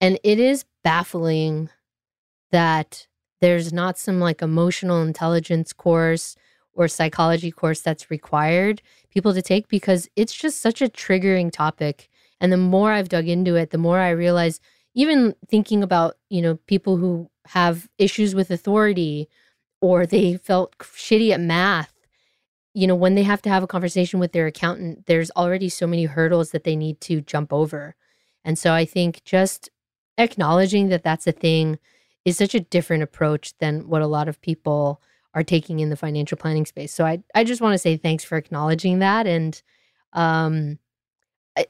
[0.02, 1.69] and it is baffling
[2.52, 3.06] that
[3.41, 6.36] there's not some like emotional intelligence course
[6.74, 12.10] or psychology course that's required people to take because it's just such a triggering topic.
[12.39, 14.60] And the more I've dug into it, the more I realize
[14.95, 19.30] even thinking about, you know, people who have issues with authority
[19.80, 21.93] or they felt shitty at math
[22.74, 25.86] you know, when they have to have a conversation with their accountant, there's already so
[25.86, 27.96] many hurdles that they need to jump over.
[28.46, 29.70] And so I think just
[30.18, 31.80] acknowledging that that's a thing
[32.26, 35.02] is such a different approach than what a lot of people
[35.34, 36.94] are taking in the financial planning space.
[36.94, 39.62] So I I just want to say thanks for acknowledging that and
[40.14, 40.80] um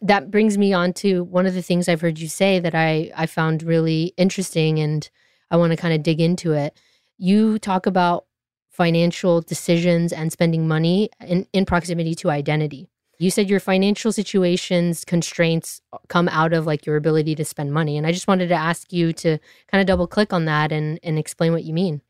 [0.02, 3.12] that brings me on to one of the things I've heard you say that I
[3.16, 5.10] I found really interesting and
[5.50, 6.78] I want to kind of dig into it.
[7.18, 8.26] You talk about
[8.72, 12.88] financial decisions and spending money in, in proximity to identity.
[13.20, 17.98] You said your financial situations constraints come out of like your ability to spend money.
[17.98, 19.38] And I just wanted to ask you to
[19.72, 22.02] kind of double click on that and, and explain what you mean.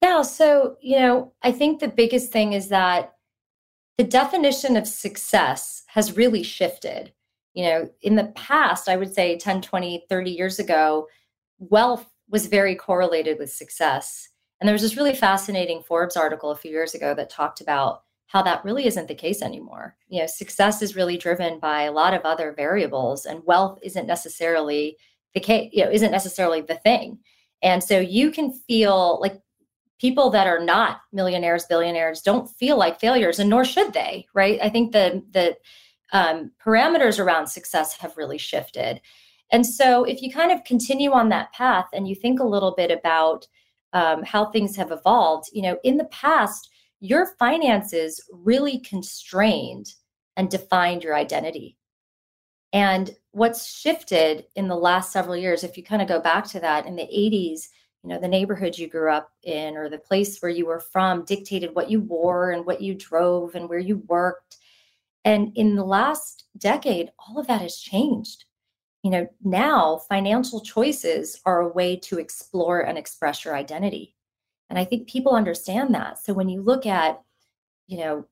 [0.00, 0.22] Yeah.
[0.22, 3.14] So, you know, I think the biggest thing is that
[3.98, 7.12] the definition of success has really shifted.
[7.52, 11.08] You know, in the past, I would say 10, 20, 30 years ago,
[11.58, 14.30] wealth was very correlated with success.
[14.60, 18.02] And there was this really fascinating Forbes article a few years ago that talked about
[18.26, 19.96] how that really isn't the case anymore.
[20.08, 24.06] You know, success is really driven by a lot of other variables, and wealth isn't
[24.06, 24.96] necessarily
[25.34, 27.18] the case, you know, isn't necessarily the thing.
[27.62, 29.40] And so you can feel like
[30.00, 34.58] people that are not millionaires, billionaires don't feel like failures, and nor should they, right?
[34.62, 35.56] I think the the
[36.12, 39.00] um, parameters around success have really shifted.
[39.50, 42.74] And so if you kind of continue on that path and you think a little
[42.76, 43.46] bit about
[43.94, 46.68] um, how things have evolved, you know, in the past,
[47.00, 49.94] your finances really constrained
[50.36, 51.78] and defined your identity.
[52.72, 56.60] And what's shifted in the last several years, if you kind of go back to
[56.60, 57.68] that in the 80s,
[58.02, 61.24] you know, the neighborhood you grew up in or the place where you were from
[61.24, 64.58] dictated what you wore and what you drove and where you worked.
[65.24, 68.44] And in the last decade, all of that has changed.
[69.04, 74.16] You know, now financial choices are a way to explore and express your identity.
[74.70, 76.18] And I think people understand that.
[76.18, 77.22] So when you look at,
[77.86, 78.26] you know,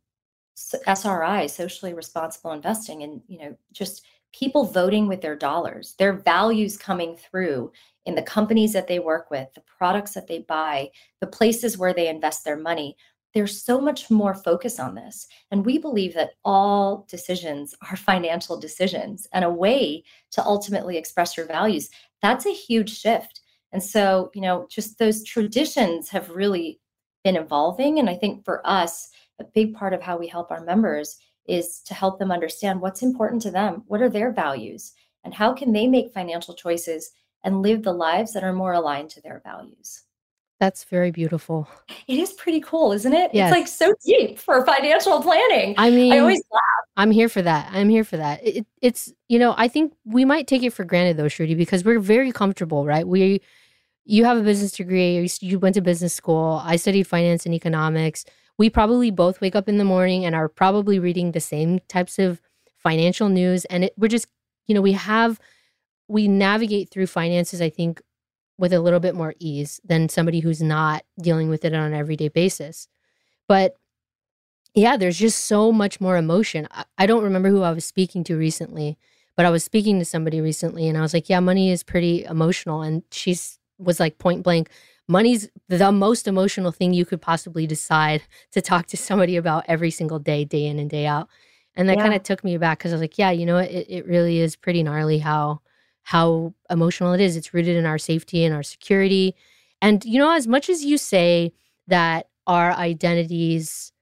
[0.86, 6.78] SRI, socially responsible investing, and, you know, just people voting with their dollars, their values
[6.78, 7.70] coming through
[8.06, 11.92] in the companies that they work with, the products that they buy, the places where
[11.92, 12.96] they invest their money,
[13.34, 15.26] there's so much more focus on this.
[15.50, 21.36] And we believe that all decisions are financial decisions and a way to ultimately express
[21.36, 21.90] your values.
[22.20, 23.40] That's a huge shift.
[23.72, 26.80] And so, you know, just those traditions have really
[27.24, 27.98] been evolving.
[27.98, 29.08] And I think for us,
[29.38, 31.16] a big part of how we help our members
[31.46, 34.92] is to help them understand what's important to them, what are their values,
[35.24, 37.10] and how can they make financial choices
[37.44, 40.02] and live the lives that are more aligned to their values.
[40.62, 41.68] That's very beautiful.
[42.06, 43.32] It is pretty cool, isn't it?
[43.34, 43.50] Yes.
[43.50, 45.74] It's like so deep for financial planning.
[45.76, 46.62] I mean, I always laugh.
[46.96, 47.68] I'm here for that.
[47.72, 48.46] I'm here for that.
[48.46, 51.82] It, it's, you know, I think we might take it for granted though, Shruti, because
[51.82, 53.04] we're very comfortable, right?
[53.04, 53.40] We,
[54.04, 56.62] you have a business degree, you, you went to business school.
[56.62, 58.24] I studied finance and economics.
[58.56, 62.20] We probably both wake up in the morning and are probably reading the same types
[62.20, 62.40] of
[62.76, 63.64] financial news.
[63.64, 64.28] And it, we're just,
[64.68, 65.40] you know, we have,
[66.06, 68.00] we navigate through finances, I think,
[68.58, 71.94] with a little bit more ease than somebody who's not dealing with it on an
[71.94, 72.88] everyday basis.
[73.48, 73.76] But
[74.74, 76.66] yeah, there's just so much more emotion.
[76.70, 78.96] I, I don't remember who I was speaking to recently,
[79.36, 82.24] but I was speaking to somebody recently and I was like, yeah, money is pretty
[82.24, 82.82] emotional.
[82.82, 84.70] And she's was like point blank,
[85.08, 88.22] money's the most emotional thing you could possibly decide
[88.52, 91.28] to talk to somebody about every single day, day in and day out.
[91.74, 92.02] And that Yeah.
[92.04, 93.70] kind of took me back because I was like, yeah, you know what?
[93.70, 95.61] It, it really is pretty gnarly how
[96.02, 97.36] how emotional it is.
[97.36, 99.34] It's rooted in our safety and our security.
[99.80, 101.52] And you know, as much as you say
[101.86, 103.92] that our identities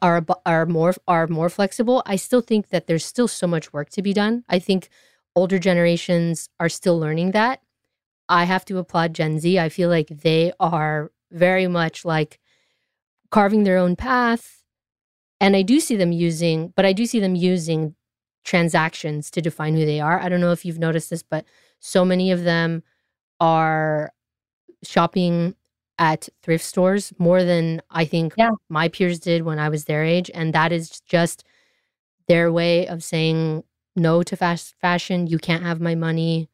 [0.00, 3.90] are are more are more flexible, I still think that there's still so much work
[3.90, 4.44] to be done.
[4.48, 4.88] I think
[5.36, 7.60] older generations are still learning that.
[8.28, 9.58] I have to applaud Gen Z.
[9.58, 12.40] I feel like they are very much like
[13.30, 14.62] carving their own path.
[15.40, 17.94] And I do see them using, but I do see them using
[18.44, 20.20] transactions to define who they are.
[20.20, 21.44] I don't know if you've noticed this, but
[21.80, 22.82] so many of them
[23.40, 24.12] are
[24.82, 25.54] shopping
[25.98, 28.50] at thrift stores more than I think Yeah.
[28.68, 30.30] my peers did when I was their age.
[30.34, 31.44] And that is just
[32.28, 33.64] their way of saying
[33.96, 35.26] no to fast fashion.
[35.26, 36.50] You can't have my money.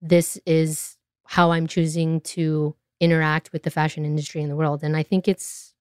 [0.00, 4.82] This is how I'm choosing to interact with the fashion industry in the world.
[4.84, 5.74] And I think it's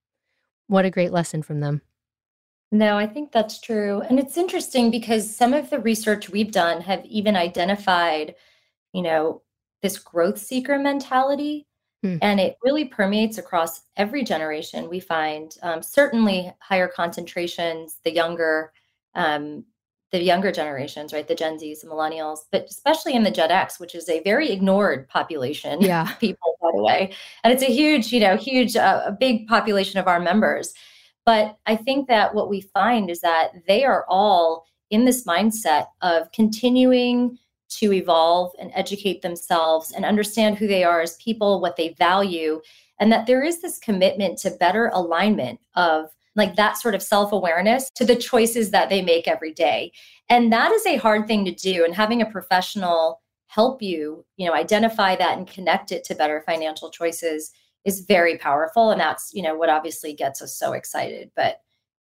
[0.68, 1.82] what a great lesson from them.
[2.72, 4.02] No, I think that's true.
[4.02, 8.36] And it's interesting because some of the research we've done have even identified,
[8.94, 9.42] you know,
[9.82, 11.68] this growth seeker mentality.
[12.04, 12.18] Hmm.
[12.22, 14.90] And it really permeates across every generation.
[14.90, 18.74] We find um, certainly higher concentrations, the younger,
[19.14, 19.64] um,
[20.12, 21.28] the younger generations, right?
[21.28, 24.52] The Gen Zs, the millennials, but especially in the Gen X, which is a very
[24.52, 26.12] ignored population Yeah.
[26.12, 27.14] of people, by the way.
[27.44, 30.74] And it's a huge, you know, huge, uh, a big population of our members.
[31.26, 35.88] But I think that what we find is that they are all in this mindset
[36.02, 41.76] of continuing to evolve and educate themselves and understand who they are as people, what
[41.76, 42.62] they value,
[43.00, 47.32] and that there is this commitment to better alignment of like that sort of self
[47.32, 49.92] awareness to the choices that they make every day.
[50.30, 51.84] And that is a hard thing to do.
[51.84, 56.44] And having a professional help you, you know, identify that and connect it to better
[56.46, 57.52] financial choices
[57.86, 61.62] is very powerful and that's you know what obviously gets us so excited but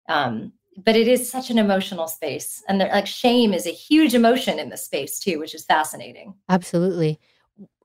[0.10, 4.58] um but it is such an emotional space and like shame is a huge emotion
[4.58, 7.20] in this space too which is fascinating Absolutely.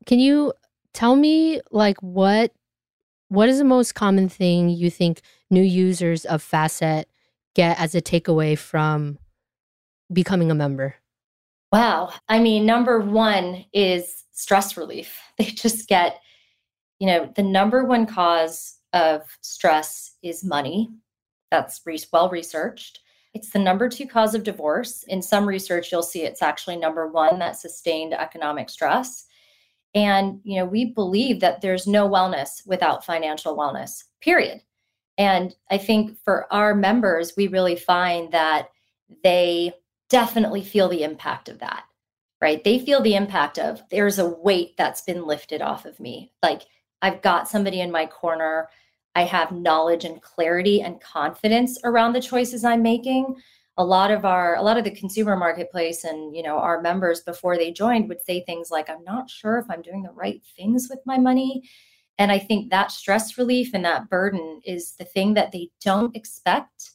[0.07, 0.53] Can you
[0.95, 2.53] tell me like what
[3.29, 5.21] what is the most common thing you think
[5.51, 7.09] new users of Facet
[7.55, 9.19] get as a takeaway from
[10.11, 10.95] becoming a member?
[11.71, 16.21] wow i mean number one is stress relief they just get
[16.99, 20.91] you know the number one cause of stress is money.
[21.51, 23.01] That's re- well researched.
[23.35, 25.05] It's the number two cause of divorce.
[25.09, 29.27] In some research you'll see it's actually number one that sustained economic stress.
[29.95, 34.63] And you know we believe that there's no wellness without financial wellness period.
[35.17, 38.69] And i think for our members we really find that
[39.25, 39.73] they
[40.11, 41.85] definitely feel the impact of that
[42.41, 42.63] right?
[42.63, 46.33] They feel the impact of there's a weight that's been lifted off of me.
[46.43, 46.63] Like
[47.03, 48.69] i've got somebody in my corner.
[49.15, 53.37] I have knowledge and clarity and confidence around the choices i'm making.
[53.77, 57.21] A lot of our a lot of the consumer marketplace and you know our members
[57.23, 60.43] before they joined would say things like i'm not sure if i'm doing the right
[60.57, 61.63] things with my money.
[62.19, 66.17] And i think that stress relief and that burden is the thing that they don't
[66.17, 66.91] expect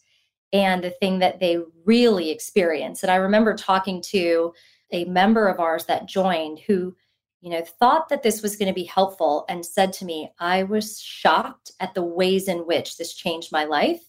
[0.51, 3.03] and the thing that they really experience.
[3.03, 4.53] And i remember talking to
[4.91, 6.95] a member of ours that joined who
[7.43, 10.63] you know thought that this was going to be helpful and said to me i
[10.63, 14.01] was shocked at the ways in which this changed my life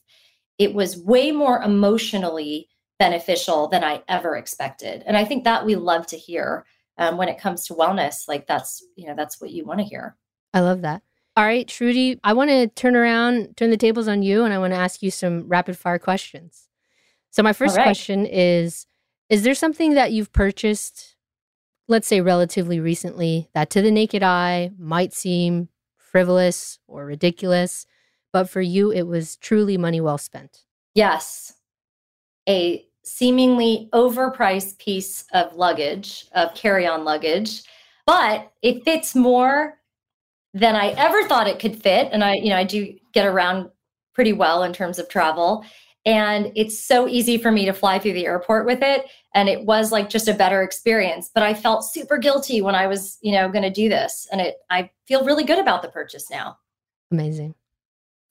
[0.58, 2.68] it was way more emotionally
[2.98, 5.02] beneficial than I ever expected.
[5.06, 6.64] And I think that we love to hear
[6.98, 8.28] um, when it comes to wellness.
[8.28, 10.16] Like that's, you know, that's what you want to hear.
[10.52, 11.02] I love that.
[11.36, 14.58] All right, Shruti, I want to turn around, turn the tables on you, and I
[14.58, 16.68] want to ask you some rapid fire questions.
[17.30, 17.82] So, my first right.
[17.82, 18.86] question is
[19.28, 21.13] Is there something that you've purchased,
[21.88, 27.86] let's say relatively recently, that to the naked eye might seem frivolous or ridiculous,
[28.32, 30.64] but for you, it was truly money well spent?
[30.94, 31.54] Yes,
[32.48, 37.62] a seemingly overpriced piece of luggage, of carry on luggage,
[38.06, 39.78] but it fits more
[40.52, 42.08] than I ever thought it could fit.
[42.12, 43.70] And I, you know, I do get around
[44.14, 45.64] pretty well in terms of travel.
[46.06, 49.06] And it's so easy for me to fly through the airport with it.
[49.34, 51.30] And it was like just a better experience.
[51.34, 54.28] But I felt super guilty when I was, you know, going to do this.
[54.30, 56.58] And it, I feel really good about the purchase now.
[57.10, 57.54] Amazing.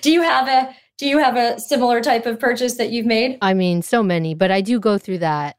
[0.00, 3.38] do you have a do you have a similar type of purchase that you've made?
[3.40, 5.56] I mean, so many, but I do go through that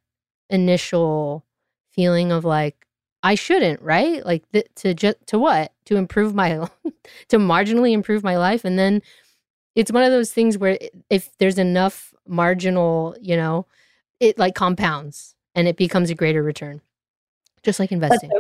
[0.52, 1.46] initial
[1.92, 2.86] feeling of like,
[3.24, 4.24] I shouldn't, right?
[4.26, 5.74] Like th- to just to what?
[5.86, 6.50] To improve my
[7.30, 9.02] to marginally improve my life and then
[9.76, 10.78] it's one of those things where
[11.10, 13.66] if there's enough marginal, you know,
[14.20, 16.82] it like compounds and it becomes a greater return.
[17.64, 18.32] Just like That's investing.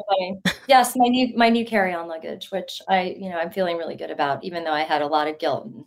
[0.44, 0.52] so.
[0.68, 4.10] Yes, my new my new carry-on luggage, which I, you know, I'm feeling really good
[4.10, 5.86] about, even though I had a lot of guilt and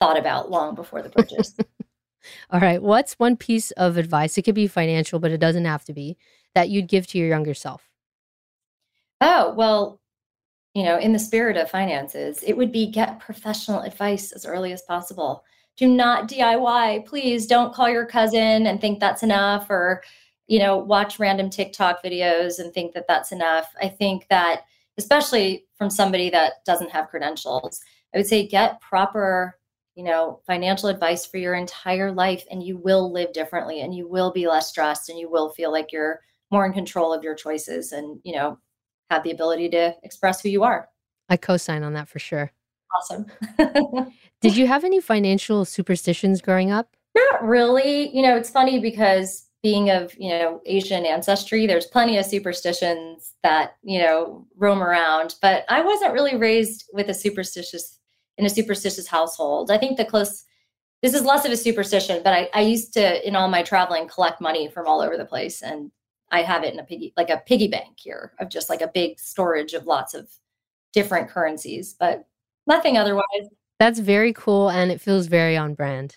[0.00, 1.54] thought about long before the purchase.
[2.50, 2.82] All right.
[2.82, 4.38] What's one piece of advice?
[4.38, 6.16] It could be financial, but it doesn't have to be
[6.54, 7.90] that you'd give to your younger self.
[9.20, 10.00] oh, well,
[10.74, 14.72] you know, in the spirit of finances, it would be get professional advice as early
[14.72, 15.44] as possible.
[15.76, 17.06] Do not DIY.
[17.06, 20.02] Please don't call your cousin and think that's enough or,
[20.48, 23.72] you know, watch random TikTok videos and think that that's enough.
[23.80, 24.62] I think that,
[24.98, 27.80] especially from somebody that doesn't have credentials,
[28.12, 29.58] I would say get proper,
[29.94, 34.08] you know, financial advice for your entire life and you will live differently and you
[34.08, 36.20] will be less stressed and you will feel like you're
[36.50, 38.58] more in control of your choices and, you know,
[39.14, 40.88] have the ability to express who you are.
[41.28, 42.52] I co sign on that for sure.
[42.94, 43.26] Awesome.
[44.40, 46.96] Did you have any financial superstitions growing up?
[47.16, 48.14] Not really.
[48.14, 53.32] You know, it's funny because being of, you know, Asian ancestry, there's plenty of superstitions
[53.42, 57.98] that, you know, roam around, but I wasn't really raised with a superstitious
[58.36, 59.70] in a superstitious household.
[59.70, 60.44] I think the close
[61.02, 64.08] this is less of a superstition, but I, I used to in all my traveling
[64.08, 65.90] collect money from all over the place and
[66.30, 68.88] I have it in a piggy like a piggy bank here of just like a
[68.88, 70.28] big storage of lots of
[70.92, 72.26] different currencies, but
[72.66, 73.24] nothing otherwise.
[73.78, 76.16] That's very cool and it feels very on brand.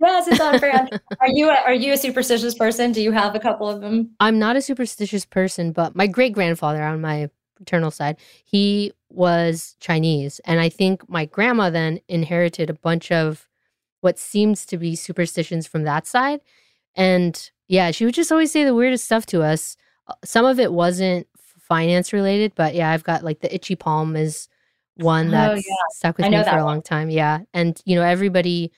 [0.00, 0.90] Yes, it's on brand.
[1.20, 2.92] are you a, are you a superstitious person?
[2.92, 4.10] Do you have a couple of them?
[4.20, 9.76] I'm not a superstitious person, but my great grandfather on my paternal side, he was
[9.80, 10.40] Chinese.
[10.44, 13.48] And I think my grandma then inherited a bunch of
[14.00, 16.40] what seems to be superstitions from that side.
[16.94, 19.76] And yeah, she would just always say the weirdest stuff to us.
[20.08, 21.26] Uh, Some of it wasn't
[21.60, 24.48] finance related, but yeah, I've got like the itchy palm is
[24.96, 25.74] one that's yeah.
[25.90, 26.64] stuck with me for a one.
[26.64, 27.10] long time.
[27.10, 27.40] Yeah.
[27.52, 28.70] And you know, everybody,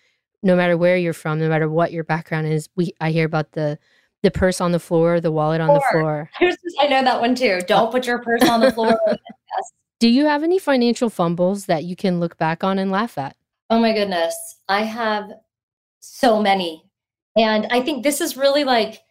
[0.43, 3.53] no matter where you're from, no matter what your background is, we I hear about
[3.53, 3.79] the
[4.23, 6.01] the purse on the floor, the wallet on the Floor.
[6.03, 6.31] floor.
[6.41, 7.61] I, just- I know that one too.
[7.67, 8.99] Don't put your purse on the floor.
[9.09, 9.73] yes.
[10.01, 13.37] Do you have any financial fumbles that you can look back on and laugh at?
[13.71, 14.35] Oh my goodness.
[14.69, 15.31] I have
[16.01, 16.85] so many.
[17.37, 19.03] And I think this is really like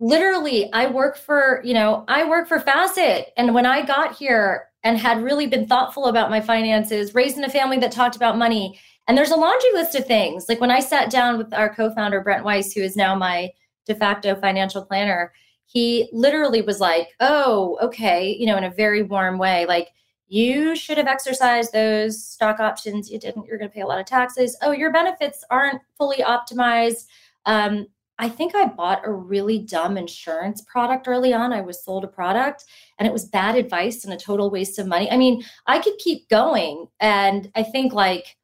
[0.00, 3.28] literally I work for, you know, I work for Facet.
[3.36, 7.44] And when I got here and had really been thoughtful about my finances, raised in
[7.44, 8.78] a family that talked about money,
[9.08, 10.46] and there's a laundry list of things.
[10.48, 13.50] Like when I sat down with our co-founder Brent Weiss, who is now my
[13.86, 15.32] de facto financial planner,
[15.66, 19.88] he literally was like, "Oh, okay," you know, in a very warm way, like
[20.28, 23.10] you should have exercised those stock options.
[23.10, 23.46] You didn't.
[23.46, 24.56] You're going to pay a lot of taxes.
[24.62, 27.06] Oh, your benefits aren't fully optimized.
[27.46, 27.86] Um,
[28.18, 31.54] I think I bought a really dumb insurance product early on.
[31.54, 32.64] I was sold a product
[32.98, 35.10] and it was bad advice and a total waste of money.
[35.10, 36.88] I mean, I could keep going.
[37.00, 38.36] And I think, like,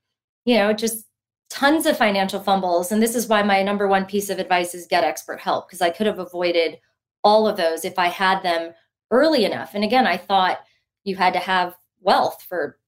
[0.46, 1.04] you know, just
[1.50, 2.90] tons of financial fumbles.
[2.90, 5.82] And this is why my number one piece of advice is get expert help because
[5.82, 6.78] I could have avoided
[7.22, 8.72] all of those if I had them
[9.10, 9.74] early enough.
[9.74, 10.60] And again, I thought
[11.04, 12.78] you had to have wealth for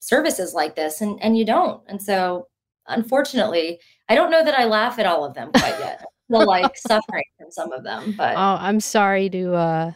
[0.00, 1.82] services like this, and, and you don't.
[1.86, 2.48] And so,
[2.86, 6.04] unfortunately, I don't know that I laugh at all of them quite yet.
[6.30, 9.92] Feel like suffering from some of them, but Oh, I'm sorry to uh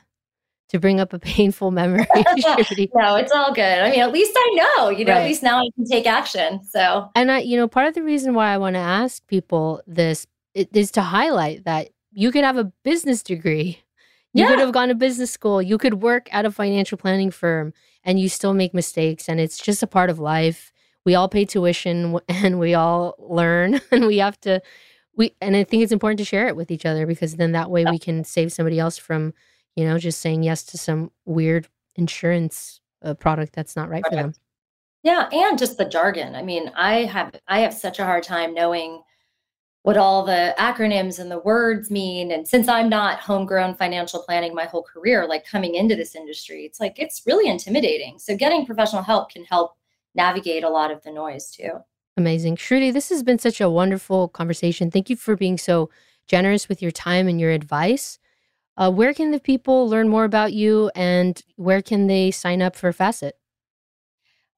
[0.71, 2.07] to bring up a painful memory.
[2.95, 3.79] No, it's all good.
[3.79, 5.21] I mean, at least I know, you know, Right.
[5.23, 6.61] at least now I can take action.
[6.71, 9.81] So, and I, you know, part of the reason why I want to ask people
[9.87, 13.79] this is to highlight that you could have a business degree.
[14.33, 15.63] You could have gone to business school.
[15.63, 17.73] You could work at a financial planning firm
[18.05, 19.29] and you still make mistakes.
[19.31, 20.73] And it's just a part of life.
[21.07, 24.61] We all pay tuition and we all learn and we have to,
[25.17, 27.71] we, and I think it's important to share it with each other because then that
[27.71, 29.33] way we can save somebody else from,
[29.75, 34.15] you know, just saying yes to some weird insurance uh, product that's not right for
[34.15, 34.35] them.
[35.03, 36.35] Yeah, and just the jargon.
[36.35, 39.03] I mean, I have I have such a hard time knowing
[39.87, 42.33] what all the acronyms and the words mean.
[42.33, 46.65] And since I'm not homegrown financial planning my whole career, like coming into this industry,
[46.65, 48.19] it's like it's really intimidating.
[48.19, 49.76] So getting professional help can help
[50.17, 51.71] navigate a lot of the noise too.
[52.17, 52.57] Amazing.
[52.57, 54.91] Shruti, this has been such a wonderful conversation.
[54.91, 55.91] Thank you for being so
[56.27, 58.19] generous with your time and your advice.
[58.79, 62.77] Uh, where can the people learn more about you and where can they sign up
[62.77, 63.35] for Facet?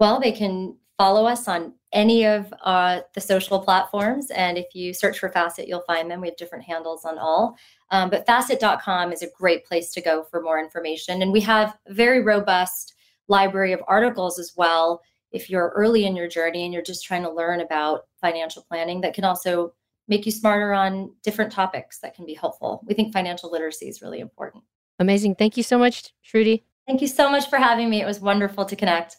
[0.00, 4.30] Well, they can follow us on any of uh, the social platforms.
[4.30, 6.20] And if you search for Facet, you'll find them.
[6.20, 7.56] We have different handles on all.
[7.90, 11.22] Um, but facet.com is a great place to go for more information.
[11.22, 12.94] And we have a very robust
[13.28, 15.00] library of articles as well.
[15.32, 19.00] If you're early in your journey and you're just trying to learn about financial planning,
[19.02, 19.74] that can also
[20.08, 22.82] make you smarter on different topics that can be helpful.
[22.86, 24.64] We think financial literacy is really important.
[24.98, 25.36] Amazing.
[25.36, 26.62] Thank you so much, Shruti.
[26.86, 28.00] Thank you so much for having me.
[28.00, 29.18] It was wonderful to connect.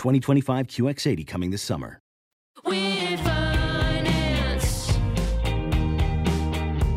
[0.00, 2.00] 2025 QX80 coming this summer.
[2.64, 4.88] With finance.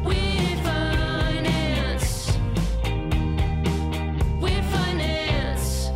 [0.06, 2.38] With finance.
[4.40, 5.90] With finance.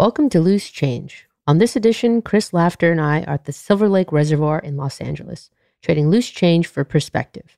[0.00, 1.25] Welcome to Loose Change.
[1.46, 5.00] On this edition, Chris Laughter and I are at the Silver Lake Reservoir in Los
[5.00, 5.48] Angeles,
[5.80, 7.56] trading loose change for perspective.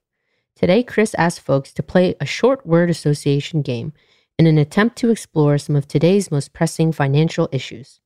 [0.54, 3.92] Today, Chris asked folks to play a short word association game
[4.38, 8.00] in an attempt to explore some of today's most pressing financial issues.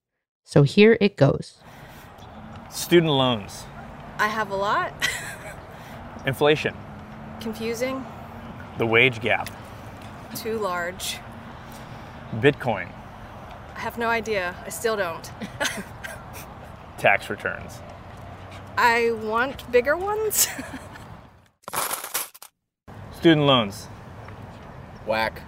[0.44, 1.58] So here it goes.
[2.70, 3.64] Student loans,
[4.18, 4.92] I have a lot.
[6.26, 6.76] inflation,
[7.40, 8.04] Confusing.
[8.78, 9.50] the wage gap,
[10.36, 11.18] Too large.
[12.36, 12.88] Bitcoin,
[13.74, 14.54] I have no idea.
[14.64, 15.30] I still don't.
[16.98, 17.80] tax returns,
[18.78, 20.48] I want bigger ones.
[23.12, 23.86] student loans,
[25.06, 25.42] Whack.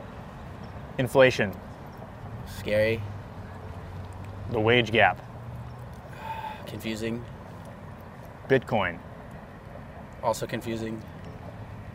[0.99, 1.53] inflation,
[2.59, 3.01] Scary.
[4.51, 5.21] the wage gap,
[6.67, 7.25] Confusing.
[8.49, 8.99] Bitcoin,
[10.23, 11.01] Also confusing.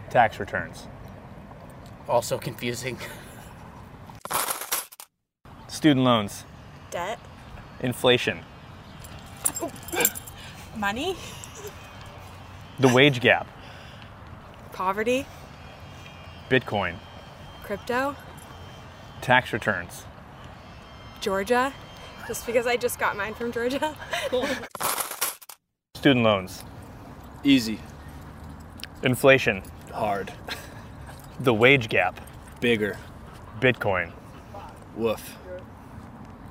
[0.10, 0.88] tax returns,
[2.08, 2.98] Also confusing.
[5.80, 6.44] student loans,
[6.92, 7.18] Debt.
[7.80, 8.40] inflation,
[10.76, 11.16] Money.
[12.80, 13.48] the wage gap,
[14.74, 15.26] Poverty.
[16.50, 16.96] Bitcoin,
[17.64, 18.14] Crypto.
[19.22, 20.04] tax returns,
[21.22, 21.72] Georgia.
[22.28, 23.96] Just because I just got mine from Georgia.
[25.96, 26.66] student loans,
[27.46, 27.80] Easy.
[29.02, 29.64] inflation,
[29.94, 30.34] Hard.
[31.40, 32.20] the wage gap,
[32.60, 32.98] Bigger.
[33.62, 34.12] Bitcoin,
[34.98, 35.38] Woof.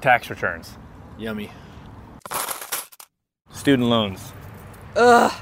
[0.00, 0.76] Tax returns,
[1.18, 1.50] Yummy.
[3.50, 4.32] student loans,
[4.96, 5.32] Ugh.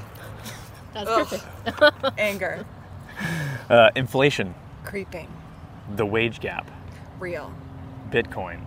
[0.93, 1.27] That's Ugh.
[1.65, 2.03] perfect.
[2.19, 2.65] Anger.
[3.69, 4.53] uh, inflation,
[4.83, 5.27] Creeping.
[5.95, 6.69] the wage gap,
[7.19, 7.53] Real.
[8.09, 8.59] Bitcoin,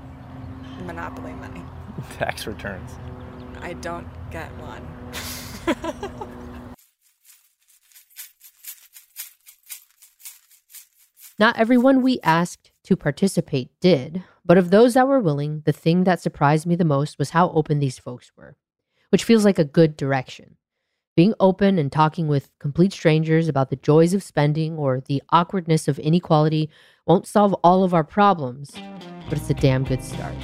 [0.87, 1.63] Monopoly money.
[2.19, 2.91] Tax returns.
[3.63, 4.87] I don't get one.
[11.39, 16.03] Not everyone we asked to participate did, but of those that were willing, the thing
[16.03, 18.57] that surprised me the most was how open these folks were,
[19.11, 20.57] which feels like a good direction.
[21.15, 25.87] Being open and talking with complete strangers about the joys of spending or the awkwardness
[25.87, 26.69] of inequality
[27.07, 28.73] won't solve all of our problems,
[29.29, 30.35] but it's a damn good start.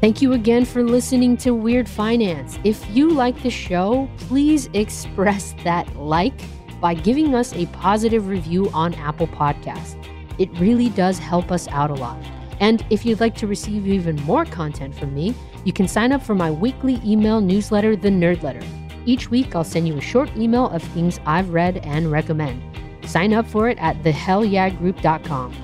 [0.00, 2.58] Thank you again for listening to Weird Finance.
[2.64, 6.40] If you like the show, please express that like
[6.80, 10.03] by giving us a positive review on Apple Podcasts.
[10.38, 12.18] It really does help us out a lot.
[12.60, 16.22] And if you'd like to receive even more content from me, you can sign up
[16.22, 18.62] for my weekly email newsletter, The Nerd Letter.
[19.06, 22.62] Each week, I'll send you a short email of things I've read and recommend.
[23.06, 25.54] Sign up for it at thehellyeahgroup.com.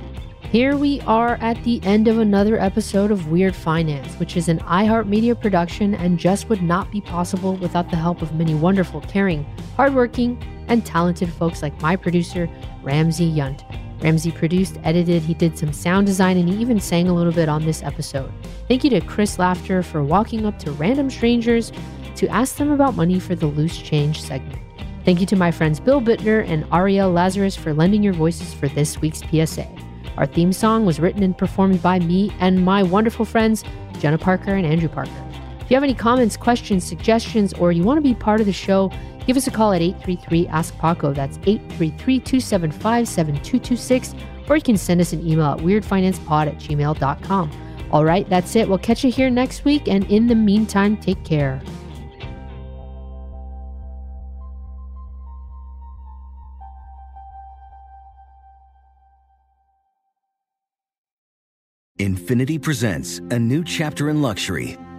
[0.50, 4.58] Here we are at the end of another episode of Weird Finance, which is an
[4.58, 9.44] iHeartMedia production and just would not be possible without the help of many wonderful, caring,
[9.76, 12.50] hardworking, and talented folks like my producer,
[12.82, 13.62] Ramsey Yunt.
[14.02, 17.48] Ramsey produced, edited, he did some sound design, and he even sang a little bit
[17.48, 18.32] on this episode.
[18.66, 21.72] Thank you to Chris Laughter for walking up to random strangers
[22.16, 24.58] to ask them about money for the Loose Change segment.
[25.04, 28.68] Thank you to my friends Bill Bittner and Ariel Lazarus for lending your voices for
[28.68, 29.66] this week's PSA.
[30.16, 33.64] Our theme song was written and performed by me and my wonderful friends,
[33.98, 35.10] Jenna Parker and Andrew Parker.
[35.60, 38.52] If you have any comments, questions, suggestions, or you want to be part of the
[38.52, 38.90] show,
[39.30, 41.12] give us a call at 833 Ask Paco.
[41.12, 44.14] That's 833 275 7226.
[44.48, 47.50] Or you can send us an email at weirdfinancepod at gmail.com.
[47.92, 48.68] All right, that's it.
[48.68, 49.86] We'll catch you here next week.
[49.86, 51.62] And in the meantime, take care.
[62.00, 64.76] Infiniti presents a new chapter in luxury,